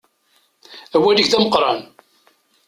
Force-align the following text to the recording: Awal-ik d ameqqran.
Awal-ik 0.95 1.27
d 1.31 1.33
ameqqran. 1.37 1.81